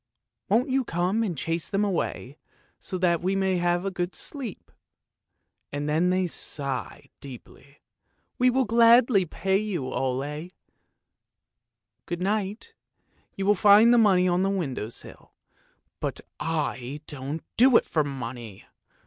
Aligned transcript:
Won't 0.49 0.69
you 0.71 0.83
come 0.83 1.21
and 1.21 1.37
chase 1.37 1.69
them 1.69 1.85
away 1.85 2.39
so 2.79 2.97
that 2.97 3.21
we 3.21 3.35
may 3.35 3.57
have 3.57 3.85
a 3.85 3.91
good 3.91 4.15
sleep?' 4.15 4.71
and 5.71 5.87
then 5.87 6.09
they 6.09 6.25
sigh 6.25 7.11
deeply.' 7.19 7.83
We 8.39 8.49
will 8.49 8.65
gladly 8.65 9.27
pay 9.27 9.57
you, 9.59 9.85
Ole; 9.93 10.49
good 12.07 12.19
night. 12.23 12.73
You 13.35 13.45
will 13.45 13.53
find 13.53 13.93
the 13.93 13.99
money 13.99 14.27
on 14.27 14.41
the 14.41 14.49
window 14.49 14.89
sill.' 14.89 15.33
But 15.99 16.19
I 16.39 17.01
don't 17.05 17.43
do 17.55 17.77
it 17.77 17.85
for 17.85 18.03
money! 18.03 18.65